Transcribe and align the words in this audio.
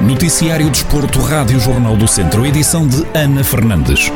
Noticiário 0.00 0.70
Desporto, 0.70 1.18
Rádio 1.18 1.58
Jornal 1.58 1.96
do 1.96 2.06
Centro, 2.06 2.46
edição 2.46 2.86
de 2.86 3.04
Ana 3.12 3.42
Fernandes. 3.42 4.12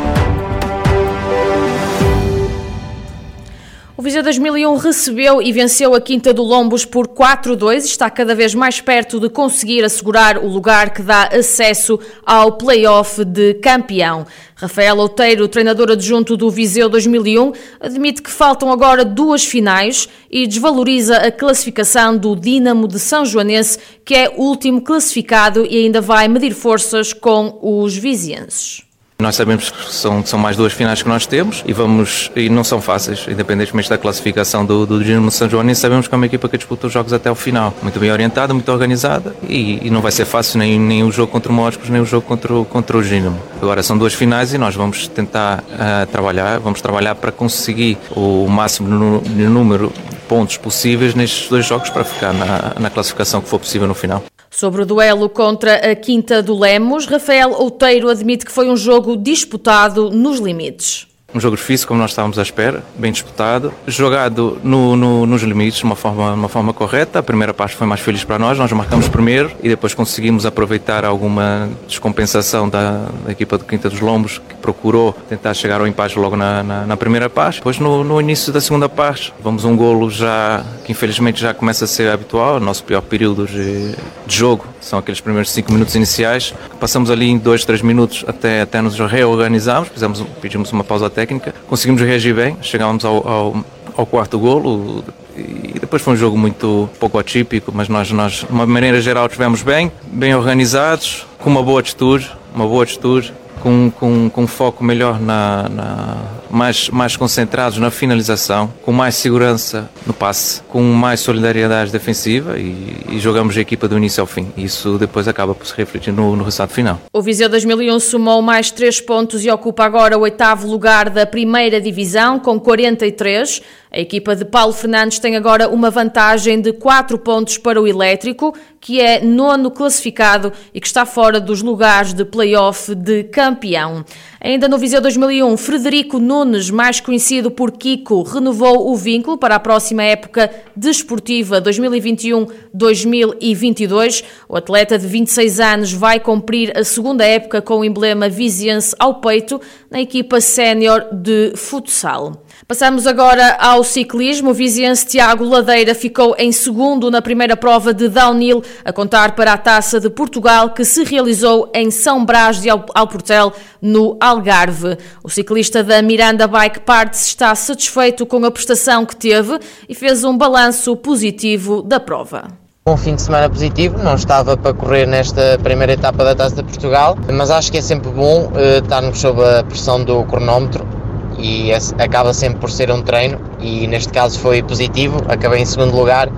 O 4.00 4.02
Viseu 4.02 4.22
2001 4.22 4.76
recebeu 4.76 5.42
e 5.42 5.52
venceu 5.52 5.94
a 5.94 6.00
Quinta 6.00 6.32
do 6.32 6.42
Lombos 6.42 6.86
por 6.86 7.06
4-2 7.06 7.74
e 7.74 7.76
está 7.80 8.08
cada 8.08 8.34
vez 8.34 8.54
mais 8.54 8.80
perto 8.80 9.20
de 9.20 9.28
conseguir 9.28 9.84
assegurar 9.84 10.38
o 10.38 10.48
lugar 10.48 10.88
que 10.94 11.02
dá 11.02 11.24
acesso 11.24 12.00
ao 12.24 12.52
play-off 12.52 13.22
de 13.26 13.52
campeão. 13.54 14.26
Rafael 14.60 14.98
Outeiro, 14.98 15.48
treinador 15.48 15.90
adjunto 15.90 16.36
do 16.36 16.50
Viseu 16.50 16.86
2001, 16.90 17.52
admite 17.80 18.20
que 18.20 18.30
faltam 18.30 18.70
agora 18.70 19.06
duas 19.06 19.42
finais 19.42 20.06
e 20.30 20.46
desvaloriza 20.46 21.16
a 21.16 21.32
classificação 21.32 22.14
do 22.14 22.36
Dínamo 22.36 22.86
de 22.86 22.98
São 22.98 23.24
Joanense, 23.24 23.78
que 24.04 24.14
é 24.14 24.28
último 24.36 24.82
classificado 24.82 25.64
e 25.64 25.78
ainda 25.78 26.02
vai 26.02 26.28
medir 26.28 26.52
forças 26.52 27.14
com 27.14 27.58
os 27.62 27.96
vizienses. 27.96 28.89
Nós 29.20 29.36
sabemos 29.36 29.70
que 29.70 29.92
são, 29.92 30.24
são 30.24 30.38
mais 30.38 30.56
duas 30.56 30.72
finais 30.72 31.02
que 31.02 31.08
nós 31.08 31.26
temos 31.26 31.62
e 31.66 31.72
vamos 31.72 32.30
e 32.34 32.48
não 32.48 32.64
são 32.64 32.80
fáceis, 32.80 33.26
independentemente 33.28 33.88
da 33.88 33.98
classificação 33.98 34.64
do, 34.64 34.86
do 34.86 35.02
Dinamo 35.02 35.30
São 35.30 35.48
João, 35.48 35.62
nem 35.62 35.74
sabemos 35.74 36.08
que 36.08 36.14
é 36.14 36.16
uma 36.16 36.26
equipa 36.26 36.48
que 36.48 36.56
disputa 36.56 36.86
os 36.86 36.92
jogos 36.92 37.12
até 37.12 37.30
o 37.30 37.34
final. 37.34 37.74
Muito 37.82 37.98
bem 37.98 38.10
orientada, 38.10 38.54
muito 38.54 38.70
organizada 38.70 39.34
e, 39.48 39.86
e 39.86 39.90
não 39.90 40.00
vai 40.00 40.12
ser 40.12 40.24
fácil 40.24 40.58
nem, 40.58 40.78
nem 40.78 41.04
o 41.04 41.12
jogo 41.12 41.30
contra 41.30 41.52
o 41.52 41.54
Moscos, 41.54 41.88
nem 41.88 42.00
o 42.00 42.06
jogo 42.06 42.26
contra 42.26 42.54
o, 42.54 42.64
contra 42.64 42.96
o 42.96 43.02
Dinamo. 43.02 43.38
Agora 43.60 43.82
são 43.82 43.96
duas 43.96 44.14
finais 44.14 44.54
e 44.54 44.58
nós 44.58 44.74
vamos 44.74 45.06
tentar 45.08 45.60
uh, 45.60 46.06
trabalhar, 46.10 46.58
vamos 46.58 46.80
trabalhar 46.80 47.14
para 47.14 47.30
conseguir 47.30 47.98
o 48.16 48.48
máximo 48.48 48.88
número 48.88 49.92
de 50.10 50.16
pontos 50.28 50.56
possíveis 50.56 51.14
nestes 51.14 51.48
dois 51.48 51.66
jogos 51.66 51.90
para 51.90 52.04
ficar 52.04 52.32
na, 52.32 52.74
na 52.78 52.88
classificação 52.88 53.40
que 53.40 53.48
for 53.48 53.58
possível 53.58 53.88
no 53.88 53.94
final. 53.94 54.22
Sobre 54.60 54.82
o 54.82 54.84
duelo 54.84 55.30
contra 55.30 55.90
a 55.90 55.96
Quinta 55.96 56.42
do 56.42 56.54
Lemos, 56.54 57.06
Rafael 57.06 57.52
Outeiro 57.52 58.10
admite 58.10 58.44
que 58.44 58.52
foi 58.52 58.68
um 58.68 58.76
jogo 58.76 59.16
disputado 59.16 60.10
nos 60.10 60.38
limites. 60.38 61.09
Um 61.34 61.38
jogo 61.38 61.56
difícil, 61.56 61.86
como 61.86 62.00
nós 62.00 62.10
estávamos 62.10 62.38
à 62.38 62.42
espera, 62.42 62.82
bem 62.96 63.12
disputado, 63.12 63.72
jogado 63.86 64.58
no, 64.64 64.96
no, 64.96 65.26
nos 65.26 65.42
limites, 65.42 65.78
de 65.78 65.84
uma 65.84 65.94
forma, 65.94 66.32
uma 66.32 66.48
forma 66.48 66.72
correta. 66.72 67.20
A 67.20 67.22
primeira 67.22 67.54
parte 67.54 67.76
foi 67.76 67.86
mais 67.86 68.00
feliz 68.00 68.24
para 68.24 68.38
nós, 68.38 68.58
nós 68.58 68.72
marcamos 68.72 69.08
primeiro 69.08 69.52
e 69.62 69.68
depois 69.68 69.94
conseguimos 69.94 70.44
aproveitar 70.44 71.04
alguma 71.04 71.68
descompensação 71.86 72.68
da, 72.68 73.06
da 73.24 73.32
equipa 73.32 73.56
do 73.56 73.64
Quinta 73.64 73.88
dos 73.88 74.00
Lombos, 74.00 74.40
que 74.48 74.56
procurou 74.56 75.12
tentar 75.28 75.54
chegar 75.54 75.80
ao 75.80 75.86
empate 75.86 76.18
logo 76.18 76.36
na, 76.36 76.62
na, 76.62 76.86
na 76.86 76.96
primeira 76.96 77.30
parte. 77.30 77.56
Depois, 77.56 77.78
no, 77.78 78.02
no, 78.02 78.20
início 78.20 78.52
da 78.52 78.60
segunda 78.60 78.88
parte, 78.88 79.32
vamos 79.42 79.64
um 79.64 79.76
golo 79.76 80.10
já 80.10 80.64
que 80.84 80.92
infelizmente 80.92 81.40
já 81.40 81.54
começa 81.54 81.84
a 81.84 81.88
ser 81.88 82.10
habitual, 82.10 82.56
o 82.56 82.60
nosso 82.60 82.82
pior 82.82 83.02
período 83.02 83.46
de, 83.46 83.92
de 84.26 84.36
jogo 84.36 84.66
são 84.80 84.98
aqueles 84.98 85.20
primeiros 85.20 85.50
5 85.50 85.72
minutos 85.72 85.94
iniciais. 85.94 86.54
Passamos 86.80 87.10
ali 87.10 87.28
em 87.28 87.38
2, 87.38 87.64
3 87.64 87.82
minutos 87.82 88.24
até, 88.26 88.62
até 88.62 88.80
nos 88.80 88.98
reorganizarmos, 88.98 89.88
fizemos, 89.90 90.24
pedimos 90.40 90.72
uma 90.72 90.82
pausa 90.82 91.06
técnica, 91.20 91.54
conseguimos 91.68 92.00
reagir 92.00 92.34
bem, 92.34 92.56
chegámos 92.62 93.04
ao, 93.04 93.28
ao, 93.28 93.64
ao 93.96 94.06
quarto 94.06 94.38
golo 94.38 95.04
e 95.36 95.78
depois 95.78 96.02
foi 96.02 96.14
um 96.14 96.16
jogo 96.16 96.36
muito 96.36 96.88
pouco 96.98 97.18
atípico, 97.18 97.70
mas 97.74 97.88
nós, 97.88 98.10
nós, 98.10 98.32
de 98.32 98.46
uma 98.50 98.66
maneira 98.66 99.00
geral, 99.00 99.26
estivemos 99.26 99.62
bem, 99.62 99.92
bem 100.10 100.34
organizados, 100.34 101.26
com 101.38 101.50
uma 101.50 101.62
boa 101.62 101.80
atitude, 101.80 102.30
uma 102.54 102.66
boa 102.66 102.82
atitude, 102.84 103.32
com, 103.60 103.90
com, 103.90 104.30
com 104.30 104.46
foco 104.46 104.82
melhor 104.82 105.20
na, 105.20 105.68
na 105.68 106.16
mais, 106.50 106.90
mais 106.90 107.16
concentrados 107.16 107.78
na 107.78 107.90
finalização, 107.90 108.72
com 108.82 108.92
mais 108.92 109.14
segurança 109.14 109.88
no 110.06 110.12
passe, 110.12 110.62
com 110.68 110.82
mais 110.82 111.20
solidariedade 111.20 111.92
defensiva 111.92 112.58
e, 112.58 112.96
e 113.10 113.18
jogamos 113.20 113.56
a 113.56 113.60
equipa 113.60 113.86
do 113.86 113.96
início 113.96 114.20
ao 114.20 114.26
fim. 114.26 114.48
Isso 114.56 114.98
depois 114.98 115.28
acaba 115.28 115.54
por 115.54 115.66
se 115.66 115.74
refletir 115.76 116.12
no, 116.12 116.34
no 116.34 116.42
resultado 116.42 116.70
final. 116.70 117.00
O 117.12 117.22
Viseu 117.22 117.48
2001 117.48 118.00
somou 118.00 118.42
mais 118.42 118.70
3 118.70 119.00
pontos 119.02 119.44
e 119.44 119.50
ocupa 119.50 119.84
agora 119.84 120.18
o 120.18 120.22
oitavo 120.22 120.66
lugar 120.66 121.08
da 121.08 121.24
primeira 121.24 121.80
divisão, 121.80 122.38
com 122.40 122.58
43. 122.58 123.62
A 123.92 123.98
equipa 123.98 124.36
de 124.36 124.44
Paulo 124.44 124.72
Fernandes 124.72 125.18
tem 125.18 125.36
agora 125.36 125.68
uma 125.68 125.90
vantagem 125.90 126.60
de 126.60 126.72
4 126.72 127.18
pontos 127.18 127.58
para 127.58 127.82
o 127.82 127.88
Elétrico, 127.88 128.54
que 128.80 129.00
é 129.00 129.20
nono 129.20 129.68
classificado 129.68 130.52
e 130.72 130.80
que 130.80 130.86
está 130.86 131.04
fora 131.04 131.40
dos 131.40 131.60
lugares 131.60 132.14
de 132.14 132.24
play-off 132.24 132.94
de 132.94 133.24
campeão. 133.24 134.04
Ainda 134.40 134.68
no 134.68 134.78
Viseu 134.78 135.00
2001, 135.02 135.56
Frederico 135.56 136.20
Nunes, 136.20 136.70
mais 136.70 137.00
conhecido 137.00 137.50
por 137.50 137.72
Kiko, 137.72 138.22
renovou 138.22 138.88
o 138.90 138.96
vínculo 138.96 139.36
para 139.36 139.56
a 139.56 139.60
próxima 139.60 140.04
época 140.04 140.48
desportiva 140.74 141.60
2021-2022. 141.60 144.24
O 144.48 144.56
atleta 144.56 144.98
de 144.98 145.06
26 145.06 145.60
anos 145.60 145.92
vai 145.92 146.18
cumprir 146.20 146.72
a 146.78 146.84
segunda 146.84 147.22
época 147.24 147.60
com 147.60 147.80
o 147.80 147.84
emblema 147.84 148.30
viziense 148.30 148.94
ao 148.98 149.16
peito 149.16 149.60
na 149.90 150.00
equipa 150.00 150.40
sénior 150.40 151.06
de 151.12 151.52
futsal. 151.56 152.46
Passamos 152.66 153.06
agora 153.06 153.56
ao 153.58 153.79
ciclismo. 153.84 154.50
O 154.50 154.54
viziense 154.54 155.06
Tiago 155.06 155.44
Ladeira 155.44 155.94
ficou 155.94 156.34
em 156.38 156.52
segundo 156.52 157.10
na 157.10 157.20
primeira 157.20 157.56
prova 157.56 157.92
de 157.92 158.08
downhill, 158.08 158.62
a 158.84 158.92
contar 158.92 159.34
para 159.34 159.52
a 159.52 159.58
Taça 159.58 160.00
de 160.00 160.10
Portugal, 160.10 160.70
que 160.70 160.84
se 160.84 161.04
realizou 161.04 161.70
em 161.74 161.90
São 161.90 162.24
Brás 162.24 162.60
de 162.60 162.68
Alportel, 162.70 163.52
no 163.80 164.16
Algarve. 164.20 164.96
O 165.22 165.28
ciclista 165.28 165.82
da 165.82 166.02
Miranda 166.02 166.46
Bike 166.46 166.80
Parts 166.80 167.26
está 167.26 167.54
satisfeito 167.54 168.26
com 168.26 168.44
a 168.44 168.50
prestação 168.50 169.06
que 169.06 169.16
teve 169.16 169.58
e 169.88 169.94
fez 169.94 170.24
um 170.24 170.36
balanço 170.36 170.96
positivo 170.96 171.82
da 171.82 171.98
prova. 171.98 172.48
Um 172.86 172.96
fim 172.96 173.14
de 173.14 173.22
semana 173.22 173.48
positivo, 173.48 173.98
não 173.98 174.14
estava 174.14 174.56
para 174.56 174.72
correr 174.74 175.06
nesta 175.06 175.58
primeira 175.62 175.92
etapa 175.92 176.24
da 176.24 176.34
Taça 176.34 176.56
de 176.56 176.62
Portugal, 176.62 177.16
mas 177.30 177.50
acho 177.50 177.70
que 177.70 177.78
é 177.78 177.82
sempre 177.82 178.10
bom 178.10 178.46
uh, 178.46 178.82
estarmos 178.82 179.20
sob 179.20 179.42
a 179.44 179.62
pressão 179.62 180.02
do 180.02 180.24
cronómetro 180.24 180.99
e 181.40 181.72
acaba 181.98 182.32
sempre 182.32 182.58
por 182.58 182.70
ser 182.70 182.90
um 182.90 183.02
treino 183.02 183.40
e 183.60 183.86
neste 183.86 184.12
caso 184.12 184.38
foi 184.38 184.62
positivo, 184.62 185.22
acabei 185.28 185.60
em 185.60 185.66
segundo 185.66 185.96
lugar, 185.96 186.30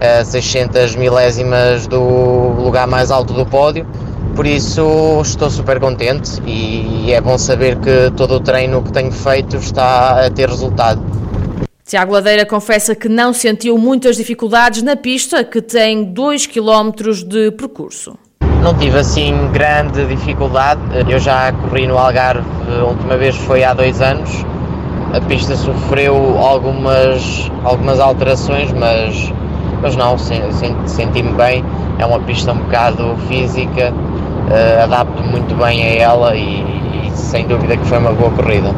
a 0.00 0.24
600 0.24 0.96
milésimas 0.96 1.86
do 1.86 2.00
lugar 2.00 2.86
mais 2.86 3.10
alto 3.10 3.32
do 3.32 3.46
pódio, 3.46 3.86
por 4.34 4.46
isso 4.46 5.20
estou 5.22 5.50
super 5.50 5.78
contente 5.78 6.40
e 6.46 7.12
é 7.12 7.20
bom 7.20 7.36
saber 7.36 7.78
que 7.78 8.10
todo 8.16 8.34
o 8.34 8.40
treino 8.40 8.82
que 8.82 8.92
tenho 8.92 9.12
feito 9.12 9.56
está 9.56 10.26
a 10.26 10.30
ter 10.30 10.48
resultado. 10.48 11.00
Tiago 11.84 12.12
Ladeira 12.12 12.46
confessa 12.46 12.94
que 12.94 13.08
não 13.08 13.32
sentiu 13.32 13.76
muitas 13.76 14.16
dificuldades 14.16 14.80
na 14.82 14.94
pista, 14.94 15.42
que 15.42 15.60
tem 15.60 16.04
2 16.04 16.46
km 16.46 16.92
de 17.26 17.50
percurso. 17.50 18.16
Não 18.62 18.74
tive 18.74 18.98
assim 18.98 19.48
grande 19.52 20.04
dificuldade. 20.04 20.80
Eu 21.08 21.18
já 21.18 21.50
corri 21.52 21.86
no 21.86 21.96
Algarve, 21.96 22.44
a 22.78 22.84
última 22.84 23.16
vez 23.16 23.34
foi 23.36 23.64
há 23.64 23.72
dois 23.72 24.02
anos. 24.02 24.44
A 25.14 25.20
pista 25.22 25.56
sofreu 25.56 26.38
algumas, 26.38 27.50
algumas 27.64 27.98
alterações, 27.98 28.70
mas, 28.72 29.32
mas 29.80 29.96
não, 29.96 30.16
senti-me 30.18 31.32
bem. 31.32 31.64
É 31.98 32.04
uma 32.04 32.20
pista 32.20 32.52
um 32.52 32.58
bocado 32.58 33.16
física, 33.28 33.92
uh, 33.92 34.82
adapto 34.84 35.22
muito 35.22 35.54
bem 35.56 35.82
a 35.82 36.02
ela 36.02 36.36
e, 36.36 36.60
e 37.06 37.10
sem 37.14 37.46
dúvida 37.46 37.76
que 37.76 37.86
foi 37.86 37.98
uma 37.98 38.12
boa 38.12 38.30
corrida. 38.30 38.74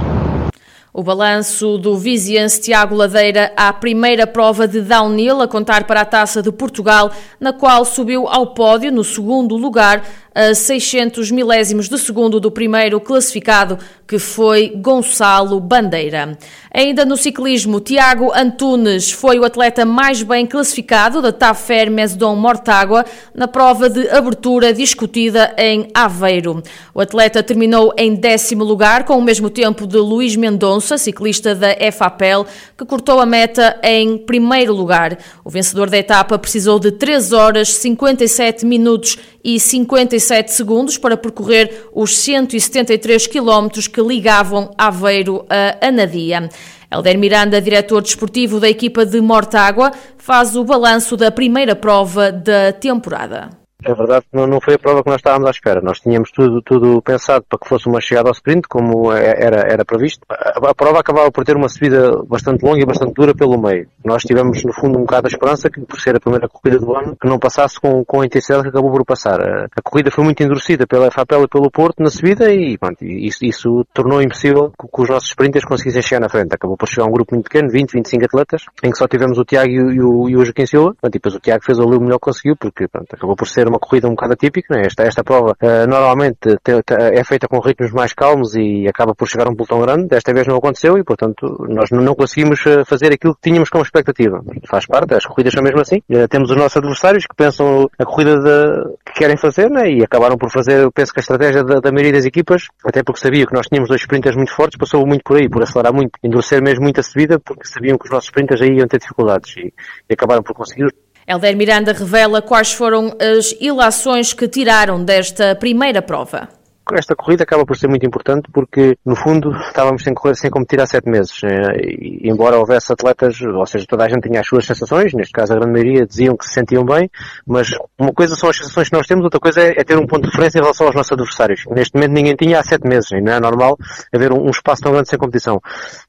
O 0.94 1.02
balanço 1.02 1.78
do 1.78 1.96
Viziense 1.96 2.60
Tiago 2.60 2.94
Ladeira 2.94 3.50
à 3.56 3.72
primeira 3.72 4.26
prova 4.26 4.68
de 4.68 4.82
downhill 4.82 5.40
a 5.40 5.48
contar 5.48 5.84
para 5.84 6.02
a 6.02 6.04
Taça 6.04 6.42
de 6.42 6.52
Portugal, 6.52 7.10
na 7.40 7.50
qual 7.50 7.82
subiu 7.86 8.28
ao 8.28 8.48
pódio 8.48 8.92
no 8.92 9.02
segundo 9.02 9.56
lugar 9.56 10.04
a 10.34 10.54
600 10.54 11.30
milésimos 11.30 11.88
de 11.88 11.98
segundo 11.98 12.40
do 12.40 12.50
primeiro 12.50 13.00
classificado, 13.00 13.78
que 14.06 14.18
foi 14.18 14.72
Gonçalo 14.76 15.60
Bandeira. 15.60 16.38
Ainda 16.72 17.04
no 17.04 17.16
ciclismo, 17.16 17.80
Tiago 17.80 18.32
Antunes 18.34 19.10
foi 19.10 19.38
o 19.38 19.44
atleta 19.44 19.84
mais 19.84 20.22
bem 20.22 20.46
classificado 20.46 21.20
da 21.20 21.32
Tafer 21.32 21.90
Mesdon 21.90 22.34
Mortágua 22.36 23.04
na 23.34 23.46
prova 23.46 23.90
de 23.90 24.08
abertura 24.08 24.72
discutida 24.72 25.54
em 25.58 25.88
Aveiro. 25.94 26.62
O 26.94 27.00
atleta 27.00 27.42
terminou 27.42 27.92
em 27.96 28.14
décimo 28.14 28.64
lugar, 28.64 29.04
com 29.04 29.18
o 29.18 29.22
mesmo 29.22 29.50
tempo 29.50 29.86
de 29.86 29.98
Luís 29.98 30.34
Mendonça, 30.34 30.81
ciclista 30.98 31.54
da 31.54 31.68
FAPEL, 31.92 32.46
que 32.76 32.84
cortou 32.84 33.20
a 33.20 33.26
meta 33.26 33.78
em 33.82 34.18
primeiro 34.18 34.74
lugar. 34.74 35.18
O 35.44 35.50
vencedor 35.50 35.88
da 35.88 35.96
etapa 35.96 36.38
precisou 36.38 36.78
de 36.78 36.92
3 36.92 37.32
horas, 37.32 37.74
57 37.74 38.66
minutos 38.66 39.18
e 39.44 39.58
57 39.58 40.52
segundos 40.52 40.98
para 40.98 41.16
percorrer 41.16 41.88
os 41.94 42.16
173 42.18 43.26
quilómetros 43.26 43.86
que 43.86 44.00
ligavam 44.00 44.70
Aveiro 44.76 45.46
a 45.48 45.86
Anadia. 45.86 46.48
Helder 46.90 47.16
Miranda, 47.16 47.60
diretor 47.60 48.02
desportivo 48.02 48.60
da 48.60 48.68
equipa 48.68 49.06
de 49.06 49.20
Mortágua, 49.20 49.92
faz 50.18 50.54
o 50.54 50.64
balanço 50.64 51.16
da 51.16 51.30
primeira 51.30 51.74
prova 51.74 52.30
da 52.30 52.72
temporada. 52.72 53.61
É 53.84 53.94
verdade 53.94 54.24
que 54.30 54.36
não, 54.36 54.60
foi 54.60 54.74
a 54.74 54.78
prova 54.78 55.02
que 55.02 55.10
nós 55.10 55.18
estávamos 55.18 55.48
à 55.48 55.50
espera. 55.50 55.80
Nós 55.80 55.98
tínhamos 55.98 56.30
tudo, 56.30 56.62
tudo 56.62 57.02
pensado 57.02 57.44
para 57.48 57.58
que 57.58 57.68
fosse 57.68 57.88
uma 57.88 58.00
chegada 58.00 58.28
ao 58.28 58.32
sprint, 58.32 58.68
como 58.68 59.12
é, 59.12 59.34
era, 59.36 59.60
era 59.72 59.84
previsto. 59.84 60.24
A, 60.30 60.70
a 60.70 60.74
prova 60.74 61.00
acabava 61.00 61.30
por 61.32 61.44
ter 61.44 61.56
uma 61.56 61.68
subida 61.68 62.22
bastante 62.28 62.64
longa 62.64 62.80
e 62.80 62.86
bastante 62.86 63.12
dura 63.14 63.34
pelo 63.34 63.60
meio. 63.60 63.88
Nós 64.04 64.22
tivemos, 64.22 64.62
no 64.64 64.72
fundo, 64.72 64.98
um 64.98 65.02
bocado 65.02 65.26
a 65.26 65.30
esperança 65.30 65.68
que, 65.68 65.80
por 65.80 66.00
ser 66.00 66.16
a 66.16 66.20
primeira 66.20 66.48
corrida 66.48 66.78
do 66.78 66.94
ano, 66.94 67.16
que 67.20 67.28
não 67.28 67.38
passasse 67.38 67.80
com, 67.80 68.04
com 68.04 68.20
a 68.20 68.26
intensidade 68.26 68.62
que 68.64 68.68
acabou 68.68 68.92
por 68.92 69.04
passar. 69.04 69.40
A, 69.40 69.64
a 69.64 69.82
corrida 69.82 70.10
foi 70.10 70.24
muito 70.24 70.42
endurecida 70.42 70.86
pela 70.86 71.10
FAPEL 71.10 71.44
e 71.44 71.48
pelo 71.48 71.70
Porto 71.70 72.02
na 72.02 72.10
subida 72.10 72.52
e 72.52 72.78
pronto, 72.78 73.04
isso, 73.04 73.44
isso 73.44 73.84
tornou 73.92 74.22
impossível 74.22 74.72
que, 74.80 74.86
que, 74.86 75.02
os 75.02 75.08
nossos 75.08 75.30
sprinters 75.30 75.64
conseguissem 75.64 76.02
chegar 76.02 76.20
na 76.20 76.28
frente. 76.28 76.54
Acabou 76.54 76.76
por 76.76 76.88
chegar 76.88 77.06
um 77.06 77.12
grupo 77.12 77.34
muito 77.34 77.48
pequeno, 77.48 77.68
20, 77.68 77.92
25 77.92 78.24
atletas, 78.24 78.62
em 78.82 78.90
que 78.90 78.98
só 78.98 79.08
tivemos 79.08 79.38
o 79.38 79.44
Tiago 79.44 79.70
e 79.70 80.00
o, 80.00 80.28
e 80.28 80.36
o 80.36 80.44
Joaquim 80.44 80.66
Silva. 80.66 80.94
Pronto, 81.00 81.14
e 81.14 81.18
depois 81.18 81.34
o 81.34 81.40
Tiago 81.40 81.64
fez 81.64 81.78
ali 81.80 81.96
o 81.96 82.00
melhor 82.00 82.18
que 82.18 82.26
conseguiu, 82.26 82.56
porque 82.56 82.86
pronto, 82.86 83.08
acabou 83.12 83.34
por 83.34 83.48
ser 83.48 83.71
uma 83.72 83.78
corrida 83.78 84.06
um 84.06 84.10
bocado 84.10 84.34
atípica. 84.34 84.74
Né? 84.74 84.82
Esta, 84.86 85.02
esta 85.02 85.24
prova 85.24 85.56
uh, 85.62 85.88
normalmente 85.88 86.38
te, 86.62 86.82
te, 86.82 86.94
é 86.94 87.24
feita 87.24 87.48
com 87.48 87.58
ritmos 87.58 87.92
mais 87.92 88.12
calmos 88.12 88.54
e 88.54 88.86
acaba 88.86 89.14
por 89.14 89.26
chegar 89.26 89.46
a 89.46 89.50
um 89.50 89.54
pelotão 89.54 89.80
grande. 89.80 90.08
Desta 90.08 90.32
vez 90.32 90.46
não 90.46 90.56
aconteceu 90.56 90.98
e, 90.98 91.04
portanto, 91.04 91.66
nós 91.68 91.90
não 91.90 92.14
conseguimos 92.14 92.64
eh, 92.66 92.84
fazer 92.84 93.12
aquilo 93.12 93.34
que 93.34 93.40
tínhamos 93.42 93.68
como 93.68 93.84
expectativa. 93.84 94.42
Faz 94.68 94.86
parte, 94.86 95.14
as 95.14 95.24
corridas 95.24 95.52
são 95.52 95.62
mesmo 95.62 95.80
assim. 95.80 95.98
Uh, 96.10 96.28
temos 96.28 96.50
os 96.50 96.56
nossos 96.56 96.76
adversários 96.76 97.26
que 97.26 97.34
pensam 97.34 97.88
a 97.98 98.04
corrida 98.04 98.38
de, 98.38 98.96
que 99.06 99.20
querem 99.20 99.36
fazer 99.36 99.70
né? 99.70 99.90
e 99.90 100.04
acabaram 100.04 100.36
por 100.36 100.50
fazer, 100.50 100.90
penso 100.92 101.12
que 101.12 101.20
a 101.20 101.22
estratégia 101.22 101.64
da, 101.64 101.80
da 101.80 101.90
maioria 101.90 102.12
das 102.12 102.24
equipas, 102.24 102.68
até 102.84 103.02
porque 103.02 103.20
sabia 103.20 103.46
que 103.46 103.54
nós 103.54 103.66
tínhamos 103.66 103.88
dois 103.88 104.00
sprinters 104.00 104.36
muito 104.36 104.52
fortes, 104.52 104.78
passou 104.78 105.06
muito 105.06 105.22
por 105.24 105.36
aí, 105.36 105.48
por 105.48 105.62
acelerar 105.62 105.92
muito, 105.92 106.12
endurecer 106.22 106.62
mesmo 106.62 106.82
muito 106.82 107.00
a 107.00 107.02
subida, 107.02 107.38
porque 107.38 107.66
sabiam 107.66 107.96
que 107.96 108.04
os 108.04 108.10
nossos 108.10 108.26
sprinters 108.26 108.60
aí 108.60 108.76
iam 108.76 108.86
ter 108.86 108.98
dificuldades 108.98 109.56
e, 109.56 109.72
e 110.08 110.12
acabaram 110.12 110.42
por 110.42 110.54
conseguir. 110.54 110.92
Helder 111.26 111.56
Miranda 111.56 111.92
revela 111.92 112.42
quais 112.42 112.72
foram 112.72 113.16
as 113.20 113.54
ilações 113.60 114.32
que 114.32 114.48
tiraram 114.48 115.04
desta 115.04 115.54
primeira 115.54 116.02
prova 116.02 116.48
esta 116.94 117.14
corrida 117.14 117.44
acaba 117.44 117.64
por 117.64 117.76
ser 117.76 117.88
muito 117.88 118.04
importante 118.06 118.48
porque, 118.52 118.96
no 119.04 119.16
fundo, 119.16 119.50
estávamos 119.52 120.02
sem 120.02 120.12
sem 120.34 120.50
competir 120.50 120.80
há 120.80 120.86
sete 120.86 121.08
meses. 121.08 121.40
Eh, 121.44 122.20
e, 122.22 122.30
embora 122.30 122.58
houvesse 122.58 122.92
atletas, 122.92 123.40
ou 123.40 123.66
seja, 123.66 123.86
toda 123.88 124.04
a 124.04 124.08
gente 124.08 124.28
tinha 124.28 124.40
as 124.40 124.46
suas 124.46 124.66
sensações, 124.66 125.12
neste 125.14 125.32
caso 125.32 125.52
a 125.52 125.56
grande 125.56 125.72
maioria 125.72 126.06
diziam 126.06 126.36
que 126.36 126.44
se 126.44 126.54
sentiam 126.54 126.84
bem, 126.84 127.08
mas 127.46 127.70
uma 127.98 128.12
coisa 128.12 128.34
são 128.34 128.50
as 128.50 128.56
sensações 128.56 128.88
que 128.88 128.96
nós 128.96 129.06
temos, 129.06 129.24
outra 129.24 129.40
coisa 129.40 129.60
é, 129.60 129.70
é 129.76 129.84
ter 129.84 129.96
um 129.96 130.06
ponto 130.06 130.22
de 130.22 130.30
referência 130.30 130.58
em 130.58 130.62
relação 130.62 130.86
aos 130.86 130.94
nossos 130.94 131.12
adversários. 131.12 131.64
Neste 131.70 131.94
momento 131.94 132.12
ninguém 132.12 132.34
tinha 132.34 132.58
há 132.58 132.62
sete 132.62 132.86
meses, 132.86 133.10
e 133.12 133.20
não 133.20 133.32
é 133.32 133.40
normal 133.40 133.76
haver 134.14 134.32
um, 134.32 134.46
um 134.46 134.50
espaço 134.50 134.82
tão 134.82 134.92
grande 134.92 135.08
sem 135.08 135.18
competição. 135.18 135.60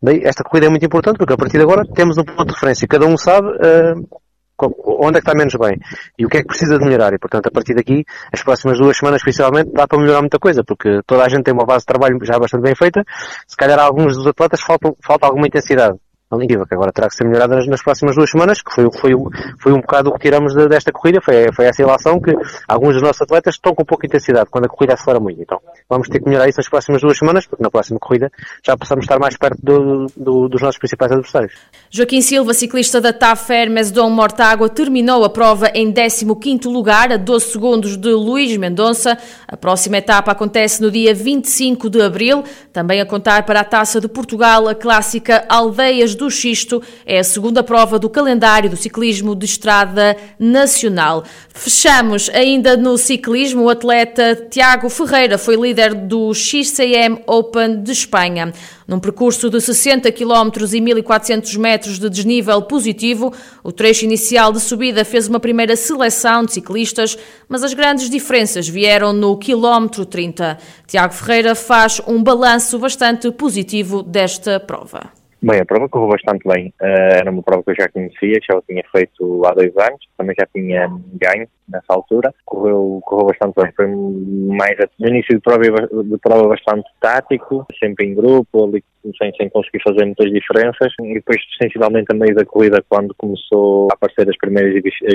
Daí, 0.02 0.22
esta 0.24 0.44
corrida 0.44 0.68
é 0.68 0.70
muito 0.70 0.86
importante 0.86 1.18
porque 1.18 1.34
a 1.34 1.38
partir 1.38 1.58
de 1.58 1.64
agora 1.64 1.86
temos 1.86 2.18
um 2.18 2.24
ponto 2.24 2.46
de 2.46 2.54
referência. 2.54 2.88
Cada 2.88 3.06
um 3.06 3.18
sabe 3.18 3.48
uh, 3.48 4.08
onde 4.60 5.18
é 5.18 5.22
que 5.22 5.30
está 5.30 5.34
menos 5.36 5.54
bem 5.56 5.78
e 6.18 6.26
o 6.26 6.30
que 6.30 6.38
é 6.38 6.42
que 6.42 6.48
precisa 6.48 6.78
de 6.78 6.86
melhorar. 6.86 7.14
E, 7.14 7.20
portanto, 7.20 7.48
a 7.48 7.52
partir 7.52 7.74
daqui, 7.74 8.04
as 8.32 8.44
próximas 8.44 8.78
duas 8.78 8.98
semanas, 8.98 9.22
principalmente, 9.22 9.72
dá 9.72 9.88
para 9.88 10.00
melhorar 10.00 10.22
muita 10.22 10.40
coisa, 10.40 10.64
porque 10.64 11.02
toda 11.06 11.24
a 11.24 11.30
gente 11.30 11.44
tem 11.44 11.54
uma 11.54 11.66
base 11.66 11.80
de 11.80 11.88
trabalho 11.88 12.18
já 12.24 12.38
bastante 12.40 12.62
bem 12.62 12.76
feita. 12.76 13.04
Se 13.48 13.58
calhar 13.58 13.80
alguns 13.80 14.16
dos 14.16 14.28
atletas 14.28 14.62
faltam, 14.62 14.96
falta 15.02 15.26
alguma 15.26 15.48
intensidade 15.48 15.98
a 16.42 16.66
que 16.66 16.74
agora 16.74 16.92
terá 16.92 17.08
que 17.08 17.16
ser 17.16 17.26
melhorada 17.26 17.56
nas, 17.56 17.68
nas, 17.68 17.82
próximas 17.84 18.16
duas 18.16 18.30
semanas, 18.30 18.62
que 18.62 18.74
foi, 18.74 18.90
foi, 19.00 19.12
foi 19.60 19.74
um 19.74 19.82
bocado 19.82 20.10
o 20.10 20.14
que 20.14 20.20
tiramos 20.20 20.54
de, 20.54 20.68
desta 20.68 20.92
corrida, 20.92 21.20
foi, 21.22 21.52
foi 21.54 21.66
essa 21.66 21.82
ilação 21.82 22.20
que 22.20 22.36
alguns 22.68 22.94
dos 22.94 23.04
nossos 23.04 23.22
atletas 23.22 23.56
estão 23.56 23.74
com 23.74 23.84
pouca 23.84 24.06
intensidade, 24.06 24.50
quando 24.50 24.66
a 24.66 24.70
corrida 24.70 24.94
acelera 24.94 25.20
muito. 25.20 25.42
Então, 25.42 25.60
vamos 25.90 26.08
ter 26.10 26.20
que 26.20 26.26
melhorar 26.26 26.48
isso 26.48 26.60
nas 26.60 26.70
próximas 26.70 27.02
duas 27.02 27.18
semanas, 27.18 27.46
porque 27.46 27.64
na 27.64 27.70
próxima 27.70 28.00
corrida 28.00 28.32
já 28.66 28.78
possamos 28.78 29.06
estar 29.06 29.20
mais 29.20 29.38
perto 29.38 29.60
do, 29.62 30.06
do, 30.16 30.50
dos 30.50 30.62
nossos 30.62 30.78
principais 30.78 31.12
adversários. 31.12 31.54
Joaquim 31.90 32.22
Silva, 32.22 32.54
ciclista 32.54 33.00
da 33.00 33.14
TAF 33.14 33.52
Hermes 33.52 33.92
Dom 33.92 34.10
Mortágua, 34.10 34.70
terminou 34.70 35.24
a 35.24 35.30
prova 35.30 35.70
em 35.74 35.92
15º 35.92 36.72
lugar, 36.72 37.12
a 37.12 37.18
12 37.18 37.46
segundos 37.46 37.98
de 37.98 38.10
Luís 38.10 38.56
Mendonça. 38.58 39.18
A 39.48 39.58
próxima 39.58 39.98
etapa 39.98 40.32
acontece 40.32 40.82
no 40.82 40.90
dia 40.90 41.14
25 41.14 41.90
de 41.90 42.02
abril, 42.02 42.44
também 42.72 43.02
a 43.02 43.06
contar 43.06 43.44
para 43.44 43.60
a 43.60 43.64
Taça 43.64 44.02
de 44.02 44.08
Portugal, 44.08 44.68
a 44.68 44.76
clássica 44.76 45.46
Aldeias 45.48 46.16
do 46.16 46.23
do 46.24 46.32
Xisto 46.32 46.82
é 47.06 47.20
a 47.20 47.24
segunda 47.24 47.62
prova 47.62 48.00
do 48.00 48.10
calendário 48.10 48.70
do 48.70 48.78
ciclismo 48.78 49.36
de 49.36 49.46
estrada 49.46 50.16
nacional. 50.40 51.26
Fechamos 51.50 52.30
ainda 52.30 52.78
no 52.78 52.98
ciclismo. 52.98 53.64
O 53.64 53.70
atleta 53.70 54.48
Tiago 54.50 54.90
Ferreira 54.90 55.38
foi 55.38 55.58
líder 55.58 55.94
do 55.94 56.34
XCM 56.34 57.22
Open 57.28 57.84
de 57.84 57.92
Espanha. 57.92 58.54
Num 58.88 59.00
percurso 59.00 59.50
de 59.50 59.60
60 59.60 60.12
km 60.12 60.50
e 60.74 60.82
1400 60.82 61.56
metros 61.58 62.00
de 62.00 62.10
desnível 62.10 62.62
positivo, 62.62 63.34
o 63.64 63.72
trecho 63.72 64.06
inicial 64.06 64.54
de 64.54 64.60
subida 64.60 65.04
fez 65.04 65.28
uma 65.28 65.40
primeira 65.40 65.76
seleção 65.76 66.46
de 66.46 66.54
ciclistas, 66.54 67.18
mas 67.50 67.64
as 67.64 67.74
grandes 67.74 68.10
diferenças 68.10 68.68
vieram 68.68 69.12
no 69.12 69.38
quilómetro 69.38 70.06
30. 70.06 70.58
Tiago 70.88 71.14
Ferreira 71.14 71.54
faz 71.56 72.02
um 72.08 72.24
balanço 72.24 72.80
bastante 72.80 73.30
positivo 73.32 74.04
desta 74.04 74.60
prova. 74.60 75.23
Bem, 75.44 75.60
a 75.60 75.66
prova 75.66 75.90
correu 75.90 76.08
bastante 76.08 76.48
bem. 76.48 76.74
Uh, 76.82 77.20
era 77.20 77.30
uma 77.30 77.44
prova 77.44 77.64
que 77.64 77.72
eu 77.72 77.76
já 77.78 77.90
conhecia, 77.90 78.40
já 78.50 78.58
o 78.58 78.62
tinha 78.62 78.82
feito 78.90 79.46
há 79.46 79.52
dois 79.52 79.76
anos, 79.76 80.00
também 80.18 80.34
já 80.40 80.46
tinha 80.46 80.88
ganho 81.16 81.46
nessa 81.68 81.86
altura. 81.90 82.34
Correu, 82.46 83.02
correu 83.04 83.28
bastante 83.28 83.54
bem. 83.62 83.74
Foi 83.76 83.88
mais 84.56 84.78
no 84.98 85.10
início 85.10 85.36
de 85.36 85.42
prova, 85.42 85.62
de 85.62 86.18
prova 86.20 86.48
bastante 86.48 86.90
tático, 87.02 87.66
sempre 87.78 88.06
em 88.06 88.16
grupo, 88.16 88.64
ali 88.64 88.82
sem, 89.18 89.34
sem 89.36 89.50
conseguir 89.50 89.82
fazer 89.84 90.06
muitas 90.06 90.32
diferenças. 90.32 90.94
E 91.02 91.14
depois, 91.14 91.38
sensivelmente, 91.62 92.08
a 92.12 92.16
meio 92.16 92.36
da 92.36 92.46
corrida, 92.46 92.84
quando 92.88 93.14
começou 93.16 93.90
a 93.92 93.96
aparecer 93.96 94.30
as 94.30 94.38
primeiras, 94.38 94.76
as, 94.76 95.14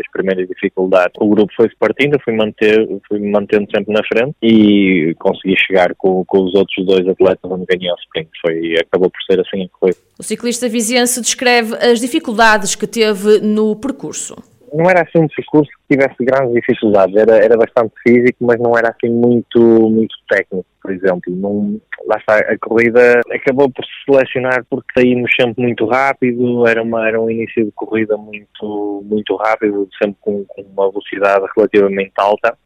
as 0.00 0.10
primeiras 0.12 0.48
dificuldades, 0.48 1.12
o 1.20 1.28
grupo 1.28 1.52
foi-se 1.54 1.76
partindo, 1.76 2.18
fui, 2.24 2.34
manter, 2.34 2.88
fui 3.06 3.20
mantendo 3.20 3.66
sempre 3.74 3.92
na 3.92 4.02
frente 4.04 4.34
e 4.42 5.14
consegui 5.18 5.56
chegar 5.58 5.94
com, 5.96 6.24
com 6.24 6.44
os 6.44 6.54
outros 6.54 6.84
dois 6.86 7.06
atletas 7.06 7.50
onde 7.50 7.66
ganhei 7.66 7.90
o 7.90 7.96
sprint. 7.96 8.30
Foi, 8.40 8.74
acabou 8.80 9.10
por 9.10 9.22
ser 9.24 9.40
assim 9.40 9.65
a 9.66 9.78
corrida. 9.78 9.98
O 10.18 10.22
ciclista 10.22 10.68
viziense 10.68 11.20
descreve 11.20 11.74
as 11.76 12.00
dificuldades 12.00 12.74
que 12.74 12.86
teve 12.86 13.40
no 13.40 13.76
percurso 13.76 14.36
não 14.76 14.90
era 14.90 15.02
assim 15.02 15.18
um 15.18 15.28
percurso 15.28 15.70
que 15.70 15.96
tivesse 15.96 16.16
grandes 16.20 16.52
dificuldades, 16.52 17.16
era, 17.16 17.36
era 17.36 17.56
bastante 17.56 17.94
físico, 18.02 18.44
mas 18.44 18.60
não 18.60 18.76
era 18.76 18.90
assim 18.90 19.10
muito, 19.10 19.58
muito 19.58 20.14
técnico, 20.28 20.66
por 20.82 20.92
exemplo. 20.92 21.22
Não, 21.34 21.80
lá 22.06 22.16
está, 22.18 22.38
a 22.38 22.58
corrida 22.58 23.20
acabou 23.30 23.70
por 23.70 23.84
se 23.84 23.90
selecionar 24.04 24.64
porque 24.68 24.86
saímos 24.98 25.30
sempre 25.38 25.62
muito 25.62 25.86
rápido, 25.86 26.66
era, 26.66 26.82
uma, 26.82 27.08
era 27.08 27.20
um 27.20 27.30
início 27.30 27.64
de 27.64 27.72
corrida 27.72 28.16
muito, 28.16 29.02
muito 29.04 29.34
rápido, 29.36 29.88
sempre 30.00 30.16
com, 30.20 30.44
com 30.44 30.62
uma 30.62 30.90
velocidade 30.90 31.46
relativamente 31.56 32.12
alta 32.16 32.56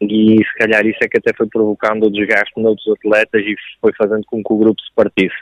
e 0.00 0.36
se 0.38 0.54
calhar 0.58 0.86
isso 0.86 0.98
é 1.02 1.08
que 1.08 1.18
até 1.18 1.32
foi 1.36 1.48
provocando 1.48 2.06
o 2.06 2.10
desgaste 2.10 2.52
noutros 2.56 2.88
atletas 2.96 3.42
e 3.42 3.54
foi 3.80 3.92
fazendo 3.98 4.24
com 4.26 4.42
que 4.42 4.52
o 4.52 4.58
grupo 4.58 4.80
se 4.80 4.94
partisse. 4.94 5.34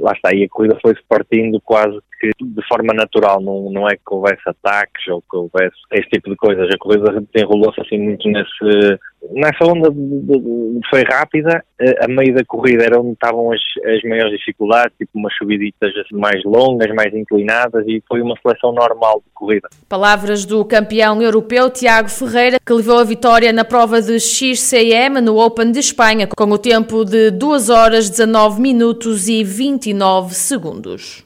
Lá 0.00 0.12
está, 0.12 0.34
e 0.34 0.44
a 0.44 0.48
corrida 0.48 0.78
foi-se 0.82 1.02
partindo 1.08 1.60
quase 1.60 1.98
que 2.20 2.30
de 2.40 2.68
forma 2.68 2.92
natural, 2.92 3.40
não, 3.40 3.70
não 3.70 3.88
é 3.88 3.96
que 3.96 4.02
houvesse 4.10 4.42
ataques 4.46 5.06
ou 5.08 5.22
que 5.22 5.36
houvesse 5.36 5.76
este 5.92 6.10
tipo 6.10 6.30
de 6.30 6.36
coisas. 6.36 6.68
A 6.72 6.78
corrida 6.78 7.22
desenrolou-se 7.32 7.80
assim 7.80 7.98
muito 7.98 8.28
nesse, 8.28 8.98
nessa 9.32 9.64
onda 9.64 9.90
de, 9.90 10.80
foi 10.88 11.02
rápida, 11.04 11.64
a 12.00 12.08
meio 12.08 12.34
da 12.34 12.44
corrida 12.44 12.84
era 12.84 13.00
onde 13.00 13.12
estavam 13.12 13.52
as, 13.52 13.60
as 13.84 14.02
maiores 14.02 14.38
dificuldades, 14.38 14.96
tipo 14.96 15.18
umas 15.18 15.34
subiditas 15.36 15.92
mais 16.12 16.42
longas, 16.44 16.94
mais 16.94 17.14
inclinadas 17.14 17.84
e 17.86 18.02
foi 18.08 18.20
uma 18.20 18.36
seleção 18.40 18.72
normal 18.72 19.22
de 19.24 19.32
corrida. 19.34 19.68
Palavras 19.88 20.44
do 20.44 20.64
campeão 20.64 21.20
europeu 21.22 21.70
Tiago 21.70 22.08
Ferreira, 22.08 22.58
que 22.64 22.72
levou 22.72 22.98
a 22.98 23.04
vitória 23.04 23.52
na 23.52 23.64
prova 23.64 24.00
de 24.00 24.18
XCM 24.20 25.20
no 25.20 25.38
Open 25.38 25.72
de 25.72 25.78
Espanha, 25.78 26.28
com 26.28 26.50
o 26.50 26.58
tempo 26.58 27.04
de 27.04 27.30
2 27.30 27.70
horas 27.70 28.10
19 28.10 28.60
minutos 28.60 29.28
e 29.28 29.42
29 29.42 30.34
segundos. 30.34 31.23